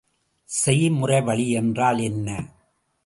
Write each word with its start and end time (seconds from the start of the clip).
செய்முறைவழி 0.49 1.49
என்றால் 1.49 1.99
என்ன? 1.99 2.27